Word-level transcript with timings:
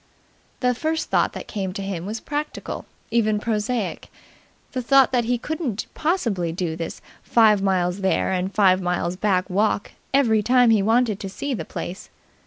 The 0.61 0.73
first 0.73 1.11
thought 1.11 1.33
that 1.33 1.47
came 1.47 1.73
to 1.73 1.81
him 1.83 2.07
was 2.07 2.19
practical, 2.19 2.87
even 3.11 3.39
prosaic 3.39 4.11
the 4.71 4.81
thought 4.81 5.11
that 5.11 5.25
he 5.25 5.37
couldn't 5.37 5.85
possibly 5.93 6.51
do 6.51 6.75
this 6.75 7.03
five 7.21 7.61
miles 7.61 7.99
there 8.01 8.31
and 8.31 8.51
five 8.51 8.81
miles 8.81 9.15
back 9.15 9.47
walk, 9.47 9.91
every 10.11 10.41
time 10.41 10.71
he 10.71 10.81
wanted 10.81 11.19
to 11.19 11.29
see 11.29 11.53
the 11.53 11.65
place. 11.65 12.09